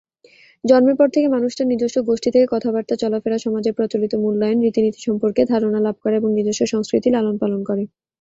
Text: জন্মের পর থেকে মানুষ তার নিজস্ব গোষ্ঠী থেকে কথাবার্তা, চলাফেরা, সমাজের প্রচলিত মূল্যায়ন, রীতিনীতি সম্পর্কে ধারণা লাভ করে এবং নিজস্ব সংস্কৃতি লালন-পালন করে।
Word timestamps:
জন্মের 0.63 0.95
পর 0.97 1.07
থেকে 1.09 1.27
মানুষ 1.27 1.51
তার 1.53 1.67
নিজস্ব 1.67 1.97
গোষ্ঠী 2.01 2.29
থেকে 2.31 2.47
কথাবার্তা, 2.51 2.93
চলাফেরা, 2.95 3.37
সমাজের 3.37 3.73
প্রচলিত 3.73 4.13
মূল্যায়ন, 4.23 4.57
রীতিনীতি 4.61 4.99
সম্পর্কে 5.01 5.41
ধারণা 5.45 5.79
লাভ 5.81 5.95
করে 6.03 6.15
এবং 6.17 6.29
নিজস্ব 6.37 6.61
সংস্কৃতি 6.73 7.09
লালন-পালন 7.11 7.61
করে। 7.63 7.83